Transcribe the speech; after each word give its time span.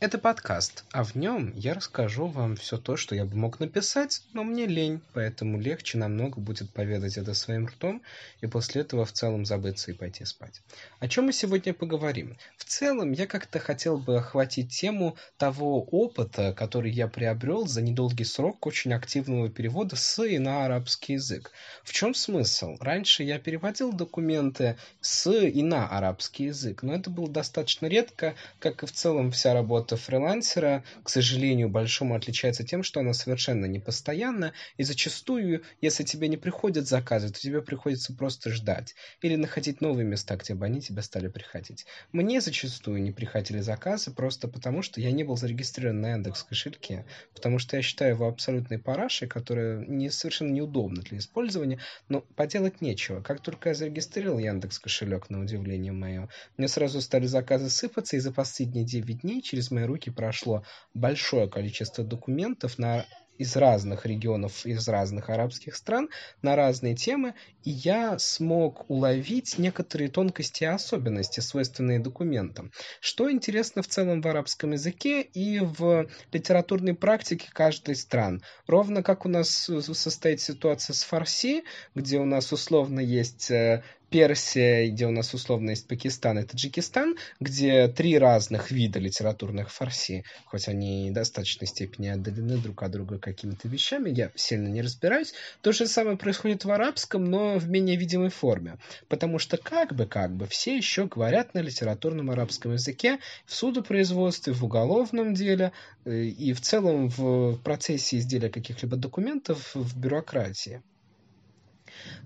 Это 0.00 0.16
подкаст, 0.16 0.84
а 0.92 1.04
в 1.04 1.14
нем 1.14 1.52
я 1.54 1.74
расскажу 1.74 2.26
вам 2.26 2.56
все 2.56 2.78
то, 2.78 2.96
что 2.96 3.14
я 3.14 3.26
бы 3.26 3.36
мог 3.36 3.60
написать, 3.60 4.22
но 4.32 4.44
мне 4.44 4.64
лень, 4.64 5.02
поэтому 5.12 5.60
легче 5.60 5.98
намного 5.98 6.40
будет 6.40 6.72
поведать 6.72 7.18
это 7.18 7.34
своим 7.34 7.66
ртом 7.66 8.00
и 8.40 8.46
после 8.46 8.80
этого 8.80 9.04
в 9.04 9.12
целом 9.12 9.44
забыться 9.44 9.90
и 9.90 9.94
пойти 9.94 10.24
спать. 10.24 10.62
О 11.00 11.08
чем 11.08 11.26
мы 11.26 11.34
сегодня 11.34 11.74
поговорим? 11.74 12.38
В 12.56 12.64
целом 12.64 13.12
я 13.12 13.26
как-то 13.26 13.58
хотел 13.58 13.98
бы 13.98 14.16
охватить 14.16 14.72
тему 14.72 15.18
того 15.36 15.82
опыта, 15.82 16.54
который 16.54 16.90
я 16.90 17.06
приобрел 17.06 17.66
за 17.66 17.82
недолгий 17.82 18.24
срок 18.24 18.66
очень 18.66 18.94
активного 18.94 19.50
перевода 19.50 19.96
с 19.96 20.24
и 20.24 20.38
на 20.38 20.64
арабский 20.64 21.14
язык. 21.14 21.52
В 21.84 21.92
чем 21.92 22.14
смысл? 22.14 22.78
Раньше 22.80 23.22
я 23.22 23.38
переводил 23.38 23.92
документы 23.92 24.78
с 25.02 25.30
и 25.30 25.62
на 25.62 25.86
арабский 25.86 26.44
язык, 26.44 26.82
но 26.82 26.94
это 26.94 27.10
было 27.10 27.28
достаточно 27.28 27.84
редко, 27.84 28.34
как 28.60 28.82
и 28.82 28.86
в 28.86 28.92
целом 28.92 29.30
вся 29.30 29.52
работа 29.52 29.89
работа 29.90 29.96
фрилансера, 29.96 30.84
к 31.02 31.08
сожалению, 31.08 31.68
большому 31.68 32.14
отличается 32.14 32.64
тем, 32.64 32.82
что 32.82 33.00
она 33.00 33.12
совершенно 33.12 33.66
непостоянна, 33.66 34.52
и 34.78 34.84
зачастую, 34.84 35.62
если 35.80 36.04
тебе 36.04 36.28
не 36.28 36.36
приходят 36.36 36.86
заказы, 36.86 37.28
то 37.28 37.40
тебе 37.40 37.62
приходится 37.62 38.14
просто 38.14 38.50
ждать 38.50 38.94
или 39.22 39.36
находить 39.36 39.80
новые 39.80 40.06
места, 40.06 40.36
где 40.36 40.54
бы 40.54 40.66
они 40.66 40.80
тебе 40.80 41.02
стали 41.02 41.28
приходить. 41.28 41.86
Мне 42.12 42.40
зачастую 42.40 43.02
не 43.02 43.12
приходили 43.12 43.60
заказы 43.60 44.10
просто 44.12 44.48
потому, 44.48 44.82
что 44.82 45.00
я 45.00 45.12
не 45.12 45.24
был 45.24 45.36
зарегистрирован 45.36 46.00
на 46.00 46.12
Яндекс 46.12 46.42
кошельке, 46.42 47.04
потому 47.34 47.58
что 47.58 47.76
я 47.76 47.82
считаю 47.82 48.14
его 48.14 48.28
абсолютной 48.28 48.78
парашей, 48.78 49.28
которая 49.28 49.84
не, 49.86 50.10
совершенно 50.10 50.52
неудобна 50.52 51.02
для 51.02 51.18
использования, 51.18 51.78
но 52.08 52.20
поделать 52.36 52.80
нечего. 52.80 53.22
Как 53.22 53.40
только 53.40 53.70
я 53.70 53.74
зарегистрировал 53.74 54.38
Яндекс 54.38 54.78
кошелек, 54.78 55.30
на 55.30 55.40
удивление 55.40 55.92
мое, 55.92 56.28
мне 56.56 56.68
сразу 56.68 57.00
стали 57.00 57.26
заказы 57.26 57.70
сыпаться, 57.70 58.16
и 58.16 58.20
за 58.20 58.32
последние 58.32 58.84
9 58.84 59.20
дней 59.20 59.42
через 59.42 59.70
мои 59.70 59.79
мои 59.80 59.86
руки 59.86 60.10
прошло 60.10 60.64
большое 60.94 61.48
количество 61.48 62.04
документов 62.04 62.78
на 62.78 63.06
из 63.38 63.56
разных 63.56 64.04
регионов, 64.04 64.66
из 64.66 64.86
разных 64.86 65.30
арабских 65.30 65.74
стран 65.74 66.10
на 66.42 66.56
разные 66.56 66.94
темы, 66.94 67.32
и 67.64 67.70
я 67.70 68.18
смог 68.18 68.84
уловить 68.90 69.56
некоторые 69.56 70.10
тонкости 70.10 70.64
и 70.64 70.66
особенности, 70.66 71.40
свойственные 71.40 72.00
документам. 72.00 72.70
Что 73.00 73.32
интересно 73.32 73.80
в 73.80 73.88
целом 73.88 74.20
в 74.20 74.28
арабском 74.28 74.72
языке 74.72 75.22
и 75.22 75.58
в 75.58 76.06
литературной 76.32 76.92
практике 76.92 77.48
каждой 77.50 77.96
стран. 77.96 78.42
Ровно 78.66 79.02
как 79.02 79.24
у 79.24 79.30
нас 79.30 79.70
состоит 79.94 80.42
ситуация 80.42 80.92
с 80.92 81.02
фарси, 81.02 81.64
где 81.94 82.18
у 82.18 82.26
нас 82.26 82.52
условно 82.52 83.00
есть 83.00 83.50
э, 83.50 83.82
Персия, 84.10 84.90
где 84.90 85.06
у 85.06 85.10
нас 85.10 85.32
условно 85.34 85.70
есть 85.70 85.86
Пакистан 85.86 86.38
и 86.40 86.42
Таджикистан, 86.42 87.16
где 87.38 87.86
три 87.88 88.18
разных 88.18 88.72
вида 88.72 88.98
литературных 88.98 89.70
фарси, 89.70 90.24
хоть 90.46 90.68
они 90.68 91.10
в 91.10 91.14
достаточной 91.14 91.68
степени 91.68 92.08
отдалены 92.08 92.58
друг 92.58 92.82
от 92.82 92.90
друга 92.90 93.18
какими-то 93.18 93.68
вещами, 93.68 94.10
я 94.10 94.32
сильно 94.34 94.68
не 94.68 94.82
разбираюсь. 94.82 95.32
То 95.62 95.72
же 95.72 95.86
самое 95.86 96.16
происходит 96.16 96.64
в 96.64 96.70
арабском, 96.70 97.24
но 97.24 97.58
в 97.58 97.68
менее 97.68 97.96
видимой 97.96 98.30
форме. 98.30 98.78
Потому 99.08 99.38
что 99.38 99.56
как 99.56 99.94
бы, 99.94 100.06
как 100.06 100.34
бы, 100.34 100.46
все 100.46 100.76
еще 100.76 101.06
говорят 101.06 101.54
на 101.54 101.60
литературном 101.60 102.30
арабском 102.30 102.72
языке 102.72 103.20
в 103.46 103.54
судопроизводстве, 103.54 104.52
в 104.52 104.64
уголовном 104.64 105.34
деле 105.34 105.72
э, 106.04 106.24
и 106.24 106.52
в 106.52 106.60
целом 106.60 107.08
в 107.08 107.58
процессе 107.58 108.18
изделия 108.18 108.50
каких-либо 108.50 108.96
документов 108.96 109.74
в 109.74 109.96
бюрократии. 109.96 110.82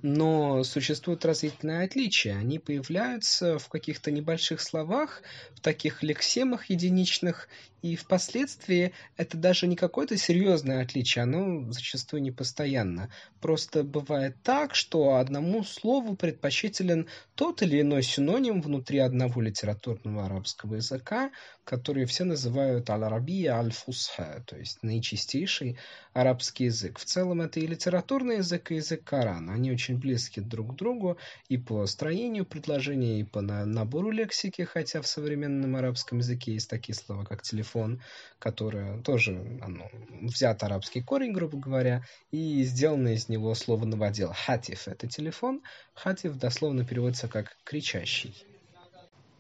Но 0.03 0.65
существуют 0.65 1.25
разительные 1.25 1.85
отличия. 1.85 2.37
Они 2.37 2.59
появляются 2.59 3.59
в 3.59 3.69
каких-то 3.69 4.11
небольших 4.11 4.61
словах, 4.61 5.23
в 5.55 5.61
таких 5.61 6.03
лексемах 6.03 6.71
единичных, 6.71 7.49
и 7.85 7.97
впоследствии 7.97 8.95
это 9.19 9.37
даже 9.37 9.67
не 9.67 9.77
какое-то 9.77 10.17
серьезное 10.17 10.83
отличие, 10.83 11.25
оно 11.25 11.71
зачастую 11.71 12.23
не 12.23 12.31
постоянно. 12.31 13.11
Просто 13.43 13.85
бывает 13.85 14.37
так, 14.43 14.75
что 14.75 15.17
одному 15.17 15.63
слову 15.65 16.17
предпочтителен 16.17 17.09
тот 17.35 17.61
или 17.61 17.83
иной 17.83 18.03
синоним 18.03 18.63
внутри 18.63 19.01
одного 19.01 19.43
литературного 19.43 20.25
арабского 20.25 20.77
языка, 20.77 21.31
который 21.65 22.07
все 22.07 22.25
называют 22.25 22.89
аль-арабия 22.89 23.53
аль-фусха, 23.59 24.43
то 24.47 24.57
есть 24.57 24.83
наичистейший 24.83 25.77
арабский 26.15 26.65
язык. 26.65 26.99
В 26.99 27.05
целом 27.05 27.43
это 27.43 27.61
и 27.61 27.67
литературный 27.67 28.39
язык, 28.39 28.71
и 28.71 28.77
язык 28.77 29.05
Корана. 29.05 29.54
Они 29.55 29.71
очень 29.71 29.99
близки 29.99 30.41
друг 30.41 30.73
к 30.73 30.77
другу 30.77 31.17
и 31.49 31.57
по 31.57 31.87
строению 31.87 32.45
предложения, 32.45 33.21
и 33.21 33.25
по 33.25 33.41
набору 33.41 34.11
лексики, 34.11 34.63
хотя 34.63 35.01
в 35.01 35.07
современном 35.07 35.77
арабском 35.77 36.19
языке 36.19 36.55
есть 36.55 36.69
такие 36.69 36.97
слова, 36.97 37.25
как 37.25 37.43
телефон, 37.43 38.03
которое 38.41 39.01
тоже 39.03 39.61
оно, 39.63 39.89
взят 40.23 40.65
арабский 40.65 41.03
корень, 41.03 41.33
грубо 41.33 41.57
говоря, 41.57 42.03
и 42.33 42.65
сделано 42.65 43.15
из 43.15 43.29
него 43.29 43.55
слово 43.55 43.85
«наводил». 43.85 44.33
Хатиф– 44.35 44.87
это 44.89 45.07
телефон, 45.07 45.63
хатиф 45.95 46.35
дословно 46.37 46.85
переводится 46.85 47.29
как 47.29 47.57
«кричащий». 47.63 48.45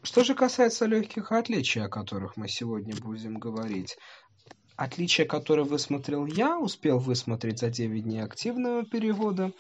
Что 0.04 0.22
же 0.22 0.34
касается 0.36 0.86
легких 0.86 1.32
отличий, 1.32 1.82
о 1.82 1.88
которых 1.88 2.36
мы 2.36 2.46
сегодня 2.46 2.94
будем 2.94 3.38
говорить, 3.38 3.96
отличие, 4.76 5.26
которое 5.26 5.64
высмотрел 5.64 6.26
я, 6.26 6.58
успел 6.58 6.98
высмотреть 6.98 7.60
за 7.60 7.70
9 7.70 8.02
дней 8.02 8.22
активного 8.22 8.84
перевода, 8.84 9.52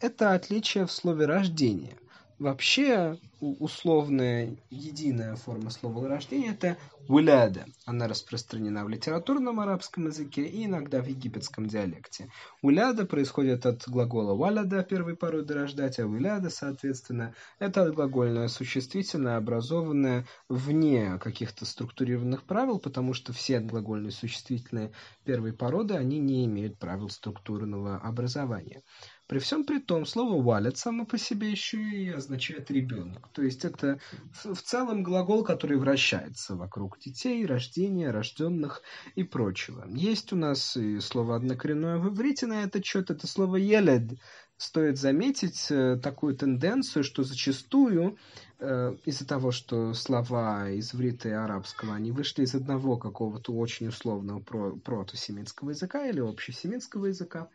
это 0.00 0.32
отличие 0.32 0.86
в 0.86 0.92
слове 0.92 1.26
«рождение». 1.26 1.96
Вообще, 2.38 3.18
условная 3.38 4.56
единая 4.70 5.36
форма 5.36 5.68
слова 5.68 6.08
рождения– 6.08 6.52
это 6.58 6.78
«уляда». 7.06 7.66
Она 7.84 8.08
распространена 8.08 8.82
в 8.86 8.88
литературном 8.88 9.60
арабском 9.60 10.06
языке 10.06 10.46
и 10.46 10.64
иногда 10.64 11.02
в 11.02 11.06
египетском 11.06 11.66
диалекте. 11.66 12.30
«Уляда» 12.62 13.04
происходит 13.04 13.66
от 13.66 13.86
глагола 13.86 14.34
«валяда», 14.34 14.82
первой 14.82 15.16
породы 15.16 15.52
рождать, 15.52 15.98
а 15.98 16.06
«уляда», 16.06 16.48
соответственно, 16.48 17.34
это 17.58 17.82
отглагольное 17.82 18.48
существительное, 18.48 19.36
образованное 19.36 20.26
вне 20.48 21.18
каких-то 21.18 21.66
структурированных 21.66 22.44
правил, 22.44 22.78
потому 22.78 23.12
что 23.12 23.34
все 23.34 23.58
отглагольные 23.58 24.12
существительные 24.12 24.92
первой 25.26 25.52
породы, 25.52 25.92
они 25.92 26.18
не 26.18 26.46
имеют 26.46 26.78
правил 26.78 27.10
структурного 27.10 27.98
образования. 27.98 28.82
При 29.30 29.38
всем 29.38 29.64
при 29.64 29.78
том, 29.78 30.06
слово 30.06 30.42
«валят» 30.42 30.76
само 30.76 31.06
по 31.06 31.16
себе 31.16 31.52
еще 31.52 31.80
и 31.80 32.08
означает 32.10 32.68
«ребенок». 32.68 33.28
То 33.28 33.42
есть 33.42 33.64
это 33.64 34.00
в 34.32 34.60
целом 34.60 35.04
глагол, 35.04 35.44
который 35.44 35.78
вращается 35.78 36.56
вокруг 36.56 36.98
детей, 36.98 37.46
рождения, 37.46 38.10
рожденных 38.10 38.82
и 39.14 39.22
прочего. 39.22 39.86
Есть 39.94 40.32
у 40.32 40.36
нас 40.36 40.76
и 40.76 40.98
слово 40.98 41.36
однокоренное 41.36 41.98
в 41.98 42.08
иврите 42.08 42.48
на 42.48 42.64
этот 42.64 42.84
счет, 42.84 43.12
это 43.12 43.28
слово 43.28 43.54
«елед». 43.54 44.18
Стоит 44.60 44.98
заметить 44.98 45.68
э, 45.70 45.96
такую 45.96 46.36
тенденцию, 46.36 47.02
что 47.02 47.24
зачастую 47.24 48.18
Э, 48.62 48.94
из-за 49.06 49.26
того, 49.26 49.52
что 49.52 49.94
слова 49.94 50.68
из 50.68 50.94
иврита 50.94 51.30
и 51.30 51.32
арабского, 51.32 51.94
они 51.94 52.12
вышли 52.12 52.42
из 52.42 52.54
одного 52.54 52.98
какого-то 52.98 53.54
очень 53.54 53.88
условного 53.88 54.40
про 54.40 54.72
протосемитского 54.72 55.70
языка 55.70 56.06
или 56.06 56.20
общесемитского 56.20 57.06
языка, 57.06 57.48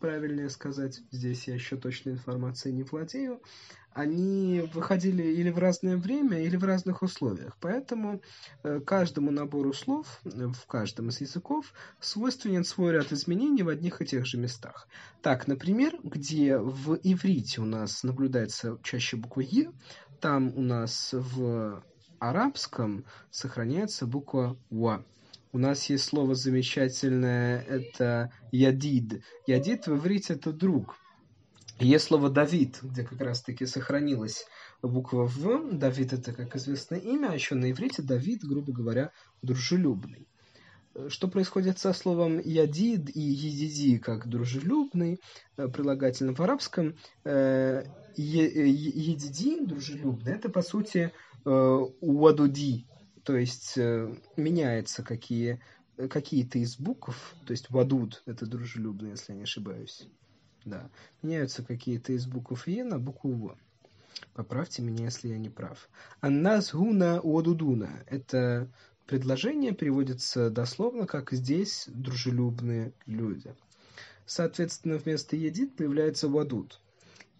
правильнее 0.00 0.50
сказать, 0.50 1.00
здесь 1.12 1.46
я 1.46 1.54
еще 1.54 1.76
точной 1.76 2.14
информацией 2.14 2.74
не 2.74 2.82
владею, 2.82 3.40
они 3.98 4.62
выходили 4.72 5.24
или 5.24 5.50
в 5.50 5.58
разное 5.58 5.96
время, 5.96 6.40
или 6.40 6.56
в 6.56 6.62
разных 6.62 7.02
условиях. 7.02 7.56
Поэтому 7.60 8.22
э, 8.62 8.78
каждому 8.80 9.32
набору 9.32 9.72
слов 9.72 10.20
в 10.22 10.66
каждом 10.68 11.08
из 11.08 11.20
языков 11.20 11.72
свойственен 11.98 12.64
свой 12.64 12.92
ряд 12.92 13.10
изменений 13.10 13.64
в 13.64 13.68
одних 13.68 14.00
и 14.00 14.06
тех 14.06 14.24
же 14.24 14.38
местах. 14.38 14.86
Так, 15.20 15.48
например, 15.48 15.98
где 16.04 16.58
в 16.58 16.96
иврите 17.02 17.60
у 17.60 17.64
нас 17.64 18.04
наблюдается 18.04 18.78
чаще 18.84 19.16
буква 19.16 19.40
«е», 19.40 19.72
там 20.20 20.52
у 20.56 20.62
нас 20.62 21.10
в 21.12 21.82
арабском 22.20 23.04
сохраняется 23.30 24.06
буква 24.06 24.56
«ва». 24.70 25.04
У 25.50 25.58
нас 25.58 25.90
есть 25.90 26.04
слово 26.04 26.36
замечательное, 26.36 27.62
это 27.62 28.30
«ядид». 28.52 29.24
«Ядид» 29.48 29.88
в 29.88 29.96
иврите 29.96 30.34
это 30.34 30.52
«друг». 30.52 30.94
Есть 31.80 32.06
слово 32.06 32.28
«Давид», 32.28 32.80
где 32.82 33.04
как 33.04 33.20
раз-таки 33.20 33.64
сохранилась 33.64 34.46
буква 34.82 35.26
«в». 35.26 35.78
Давид– 35.78 36.12
это, 36.14 36.32
как 36.32 36.56
известно, 36.56 36.96
имя, 36.96 37.28
а 37.30 37.34
еще 37.34 37.54
на 37.54 37.70
иврите 37.70 38.02
Давид, 38.02 38.42
грубо 38.42 38.72
говоря, 38.72 39.12
дружелюбный. 39.42 40.26
Что 41.08 41.28
происходит 41.28 41.78
со 41.78 41.92
словом 41.92 42.40
«ядид» 42.40 43.14
и 43.14 43.20
«едиди» 43.20 43.98
как 43.98 44.28
«дружелюбный», 44.28 45.20
э, 45.56 45.68
прилагательно 45.68 46.34
в 46.34 46.40
арабском, 46.40 46.96
э, 47.22 47.84
«едиди»– 48.16 49.64
«дружелюбный»– 49.66 50.32
это, 50.34 50.48
по 50.48 50.62
сути, 50.62 51.12
э, 51.44 51.50
«уадуди», 52.00 52.86
то 53.22 53.36
есть 53.36 53.76
меняется 54.36 55.04
какие, 55.04 55.60
какие-то 55.96 56.58
из 56.58 56.76
букв, 56.76 57.36
то 57.46 57.52
есть 57.52 57.70
«вадуд»– 57.70 58.24
это 58.26 58.46
«дружелюбный», 58.46 59.10
если 59.10 59.32
я 59.32 59.36
не 59.36 59.44
ошибаюсь. 59.44 60.08
Да, 60.68 60.90
меняются 61.22 61.62
какие-то 61.62 62.12
из 62.12 62.26
букв 62.26 62.66
«е» 62.68 62.84
на 62.84 62.98
букву 62.98 63.32
«в». 63.32 63.56
Поправьте 64.34 64.82
меня, 64.82 65.06
если 65.06 65.28
я 65.28 65.38
не 65.38 65.48
прав. 65.48 65.88
Аннас 66.20 66.74
гуна 66.74 67.20
уадудуна– 67.20 67.90
это 68.06 68.68
предложение 69.06 69.72
переводится 69.72 70.50
дословно, 70.50 71.06
как 71.06 71.32
здесь 71.32 71.86
дружелюбные 71.88 72.92
люди. 73.06 73.54
Соответственно, 74.26 74.98
вместо 74.98 75.36
едит 75.36 75.74
появляется 75.76 76.28
вадут. 76.28 76.80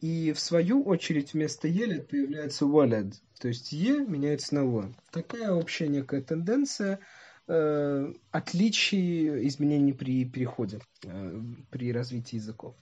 И 0.00 0.32
в 0.32 0.40
свою 0.40 0.82
очередь 0.84 1.34
вместо 1.34 1.68
елет 1.68 2.08
появляется 2.08 2.64
валед. 2.66 3.20
То 3.38 3.48
есть 3.48 3.72
е 3.72 4.06
меняется 4.06 4.54
на 4.54 4.64
во. 4.64 4.92
Такая 5.10 5.52
общая 5.52 5.88
некая 5.88 6.22
тенденция 6.22 7.00
э, 7.46 8.12
отличий 8.30 9.46
изменений 9.48 9.92
при 9.92 10.24
переходе, 10.24 10.80
э, 11.04 11.42
при 11.70 11.92
развитии 11.92 12.36
языков. 12.36 12.74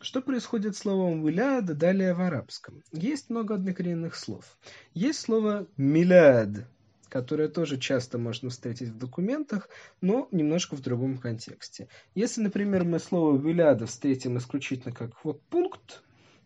Что 0.00 0.20
происходит 0.22 0.76
с 0.76 0.80
словом 0.80 1.24
«виляд» 1.24 1.66
далее 1.66 2.14
в 2.14 2.20
арабском? 2.20 2.82
Есть 2.92 3.30
много 3.30 3.54
однокоренных 3.54 4.14
слов. 4.16 4.56
Есть 4.94 5.20
слово 5.20 5.66
«миляд», 5.76 6.66
которое 7.08 7.48
тоже 7.48 7.78
часто 7.78 8.18
можно 8.18 8.48
встретить 8.50 8.88
в 8.88 8.98
документах, 8.98 9.68
но 10.00 10.28
немножко 10.30 10.76
в 10.76 10.80
другом 10.80 11.18
контексте. 11.18 11.88
Если, 12.14 12.40
например, 12.40 12.84
мы 12.84 12.98
слово 12.98 13.36
«виляда» 13.36 13.86
встретим 13.86 14.38
исключительно 14.38 14.94
как 14.94 15.24
вот 15.24 15.42
пункт, 15.42 16.02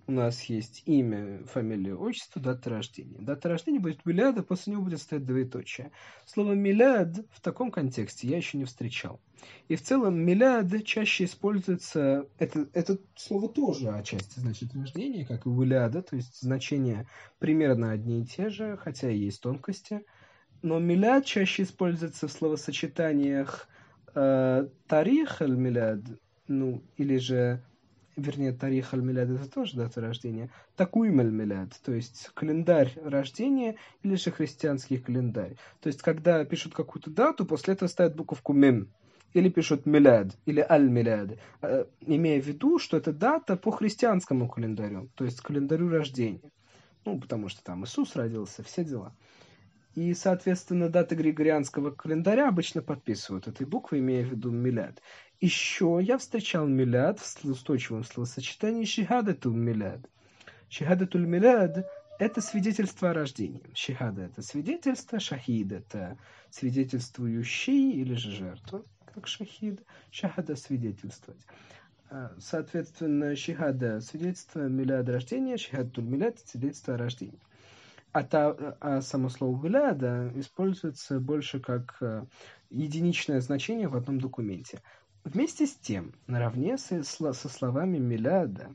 у 0.08 0.12
нас 0.12 0.44
есть 0.44 0.82
имя, 0.86 1.44
фамилия, 1.46 1.94
отчество, 1.94 2.40
дата 2.40 2.70
рождения. 2.70 3.18
Дата 3.18 3.48
рождения 3.48 3.80
будет 3.80 4.06
миляда, 4.06 4.42
после 4.42 4.72
него 4.72 4.84
будет 4.84 5.00
стоять 5.00 5.26
двоеточие. 5.26 5.90
Слово 6.26 6.52
миляд 6.52 7.16
в 7.32 7.40
таком 7.40 7.72
контексте 7.72 8.28
я 8.28 8.36
еще 8.36 8.56
не 8.56 8.64
встречал. 8.64 9.20
И 9.68 9.74
в 9.74 9.82
целом 9.82 10.16
миляд 10.18 10.66
чаще 10.84 11.24
используется, 11.24 12.28
это, 12.38 12.68
это 12.72 12.98
слово 13.16 13.48
тоже 13.48 13.90
отчасти 13.90 14.38
значит 14.38 14.74
рождение, 14.74 15.26
как 15.26 15.46
и 15.46 15.50
виляда, 15.50 16.02
то 16.02 16.14
есть 16.14 16.40
значения 16.40 17.08
примерно 17.38 17.90
одни 17.90 18.22
и 18.22 18.26
те 18.26 18.48
же, 18.48 18.76
хотя 18.76 19.10
и 19.10 19.18
есть 19.18 19.40
тонкости. 19.40 20.02
Но 20.62 20.78
миляд 20.78 21.24
чаще 21.24 21.64
используется 21.64 22.28
в 22.28 22.32
словосочетаниях 22.32 23.68
э, 24.14 24.68
тарих 24.86 25.42
аль-миляд, 25.42 26.00
ну, 26.48 26.82
или 26.96 27.18
же 27.18 27.62
вернее, 28.16 28.52
тарих 28.52 28.94
аль-миляд 28.94 29.30
это 29.30 29.48
тоже 29.50 29.76
дата 29.76 30.00
рождения, 30.00 30.50
такуим 30.74 31.20
аль-миляд, 31.20 31.78
то 31.84 31.92
есть 31.92 32.30
календарь 32.34 32.92
рождения 33.02 33.76
или 34.02 34.16
же 34.16 34.30
христианский 34.30 34.98
календарь. 34.98 35.56
То 35.80 35.88
есть, 35.88 36.02
когда 36.02 36.44
пишут 36.44 36.74
какую-то 36.74 37.10
дату, 37.10 37.44
после 37.44 37.74
этого 37.74 37.88
ставят 37.88 38.16
буковку 38.16 38.52
мим, 38.52 38.88
или 39.34 39.50
пишут 39.50 39.86
миляд, 39.86 40.36
или 40.46 40.60
аль-миляд, 40.60 41.38
э, 41.62 41.84
имея 42.00 42.40
в 42.40 42.46
виду, 42.46 42.78
что 42.78 42.96
это 42.96 43.12
дата 43.12 43.56
по 43.56 43.70
христианскому 43.70 44.48
календарю, 44.48 45.10
то 45.14 45.24
есть 45.24 45.40
календарю 45.42 45.88
рождения. 45.88 46.50
Ну, 47.04 47.20
потому 47.20 47.48
что 47.48 47.62
там 47.62 47.84
Иисус 47.84 48.16
родился, 48.16 48.62
все 48.64 48.82
дела. 48.82 49.14
И, 49.96 50.12
соответственно, 50.12 50.90
даты 50.90 51.14
григорианского 51.14 51.90
календаря 51.90 52.48
обычно 52.48 52.82
подписывают 52.82 53.48
этой 53.48 53.66
буквой, 53.66 54.00
имея 54.00 54.26
в 54.26 54.28
виду 54.28 54.50
миляд. 54.50 55.00
Еще 55.40 56.00
я 56.02 56.18
встречал 56.18 56.66
миляд 56.66 57.18
в 57.18 57.44
устойчивом 57.46 58.04
словосочетании 58.04 58.84
шихадату 58.84 59.52
миляд. 59.52 60.00
Шихадату 60.68 61.18
миляд– 61.18 61.88
это 62.18 62.42
свидетельство 62.42 63.10
о 63.10 63.14
рождении. 63.14 63.64
Шихада– 63.72 64.22
это 64.24 64.42
свидетельство, 64.42 65.18
шахид– 65.18 65.72
это 65.72 66.18
свидетельствующий 66.50 67.92
или 67.92 68.12
же 68.16 68.32
жертва, 68.32 68.84
как 69.14 69.26
шахид. 69.26 69.80
Шахада– 70.10 70.56
свидетельствовать. 70.56 71.40
А, 72.10 72.34
соответственно, 72.38 73.34
шихада– 73.34 74.00
свидетельство 74.02 74.68
миляд 74.68 75.08
рождения, 75.08 75.56
шихадату 75.56 76.02
миляд– 76.02 76.38
свидетельство 76.44 76.96
о 76.96 76.98
рождении. 76.98 77.40
А, 78.16 78.22
та, 78.22 78.76
а 78.80 79.02
само 79.02 79.28
слово 79.28 79.62
«виляда» 79.62 80.32
используется 80.36 81.20
больше 81.20 81.60
как 81.60 81.98
э, 82.00 82.24
единичное 82.70 83.42
значение 83.42 83.88
в 83.88 83.94
одном 83.94 84.18
документе. 84.18 84.80
Вместе 85.24 85.66
с 85.66 85.74
тем, 85.74 86.14
наравне 86.26 86.78
со, 86.78 87.02
со 87.02 87.48
словами 87.50 87.98
«миляда», 87.98 88.74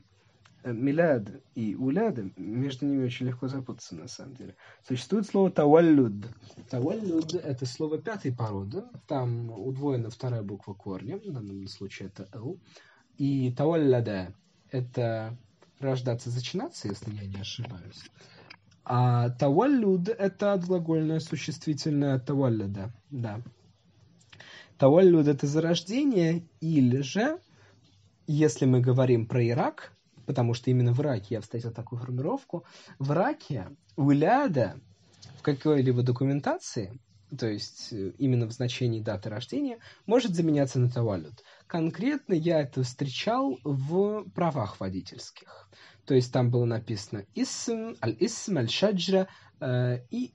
э, 0.62 0.72
«миляд» 0.72 1.28
и 1.56 1.74
«уляда», 1.74 2.30
между 2.36 2.86
ними 2.86 3.04
очень 3.04 3.26
легко 3.26 3.48
запутаться 3.48 3.96
на 3.96 4.06
самом 4.06 4.36
деле, 4.36 4.54
существует 4.86 5.26
слово 5.26 5.50
«таваллюд». 5.50 6.28
«Таваллюд»— 6.70 7.34
это 7.34 7.66
слово 7.66 7.98
пятой 7.98 8.32
породы, 8.32 8.84
там 9.08 9.50
удвоена 9.50 10.10
вторая 10.10 10.42
буква 10.44 10.74
корня, 10.74 11.18
в 11.18 11.32
данном 11.32 11.66
случае 11.66 12.10
это 12.10 12.28
«л», 12.32 12.60
и 13.18 13.52
«тавалляда»— 13.52 14.32
это 14.70 15.36
рождаться, 15.80 16.30
зачинаться, 16.30 16.86
если 16.86 17.12
я 17.12 17.26
не 17.26 17.40
ошибаюсь. 17.40 18.04
А 18.84 19.30
таваллюд– 19.30 20.08
это 20.18 20.52
отглагольное 20.54 21.20
существительное 21.20 22.18
тавалляда, 22.18 22.92
да. 23.10 23.40
Таваллюд– 24.76 25.26
это 25.28 25.46
зарождение, 25.46 26.48
или 26.60 27.00
же, 27.00 27.38
если 28.26 28.64
мы 28.64 28.80
говорим 28.80 29.26
про 29.26 29.46
Ирак, 29.46 29.92
потому 30.26 30.54
что 30.54 30.70
именно 30.70 30.92
в 30.92 31.00
Ираке 31.00 31.36
я 31.36 31.40
встретил 31.40 31.70
такую 31.72 32.00
формировку, 32.00 32.64
в 32.98 33.12
Ираке 33.12 33.68
уляда 33.96 34.80
в 35.38 35.42
какой-либо 35.42 36.02
документации, 36.02 36.98
то 37.38 37.46
есть 37.46 37.92
э, 37.92 38.12
именно 38.18 38.46
в 38.46 38.52
значении 38.52 39.00
даты 39.00 39.28
рождения, 39.28 39.78
может 40.06 40.34
заменяться 40.34 40.78
на 40.78 40.90
таваллюд. 40.90 41.44
Конкретно 41.72 42.34
я 42.34 42.60
это 42.60 42.82
встречал 42.82 43.58
в 43.64 44.28
правах 44.34 44.78
водительских. 44.78 45.70
То 46.04 46.12
есть 46.12 46.30
там 46.30 46.50
было 46.50 46.66
написано 46.66 47.24
«исм», 47.34 47.94
«аль-исм», 48.02 48.58
«аль-шаджра» 48.58 49.26
э, 49.58 50.00
и 50.10 50.34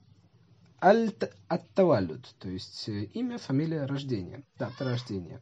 Аль-Аттавалюд, 0.81 2.33
то 2.39 2.49
есть 2.49 2.89
э, 2.89 3.03
имя, 3.13 3.37
фамилия, 3.37 3.85
рождения, 3.85 4.45
дата 4.57 4.83
рождения. 4.83 5.39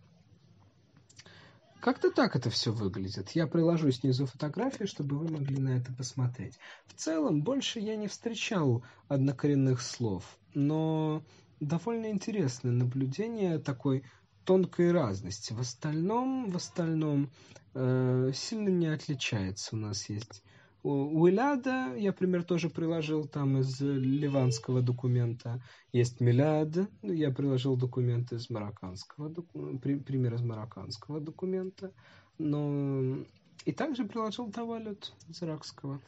Как-то 1.79 2.11
так 2.11 2.35
это 2.35 2.49
все 2.49 2.73
выглядит. 2.73 3.31
Я 3.31 3.47
приложу 3.47 3.89
снизу 3.91 4.25
фотографию, 4.25 4.89
чтобы 4.89 5.17
вы 5.17 5.31
могли 5.31 5.61
на 5.61 5.77
это 5.77 5.93
посмотреть. 5.93 6.59
В 6.87 6.95
целом, 6.95 7.41
больше 7.41 7.79
я 7.79 7.95
не 7.95 8.09
встречал 8.09 8.83
однокоренных 9.07 9.81
слов, 9.81 10.25
но 10.53 11.23
довольно 11.61 12.11
интересное 12.11 12.73
наблюдение 12.73 13.59
такой 13.59 14.03
тонкой 14.45 14.91
разности. 14.91 15.53
В 15.53 15.59
остальном, 15.59 16.49
в 16.49 16.55
остальном 16.55 17.29
э, 17.73 18.31
сильно 18.33 18.69
не 18.69 18.87
отличается. 18.87 19.75
У 19.75 19.79
нас 19.79 20.09
есть 20.09 20.43
у 20.87 21.27
Иляда 21.27 21.95
я 21.95 22.13
пример 22.13 22.43
тоже 22.43 22.69
приложил 22.69 23.25
там 23.27 23.57
из 23.57 23.81
ливанского 23.81 24.83
документа. 24.83 25.59
Есть 25.91 26.19
Миляд, 26.21 26.77
я 27.01 27.31
приложил 27.31 27.75
документ 27.75 28.31
из 28.31 28.51
марокканского, 28.51 29.33
пример 29.81 30.35
из 30.35 30.41
марокканского 30.41 31.19
документа. 31.19 31.91
Но 32.37 33.17
и 33.65 33.71
также 33.71 34.05
приложил 34.05 34.51
Тавалют 34.51 35.11
из 35.27 35.41
иракского. 35.41 36.01